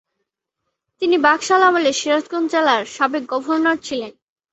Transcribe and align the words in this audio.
তিনি 1.01 1.15
বাকশাল 1.25 1.61
আমলে 1.61 1.91
সিরাজগঞ্জ 1.93 2.47
জেলার 2.53 2.83
সাবেক 2.95 3.23
গভর্নর 3.33 3.77
ছিলেন। 3.83 4.11